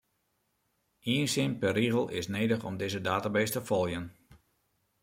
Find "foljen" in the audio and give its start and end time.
3.69-4.05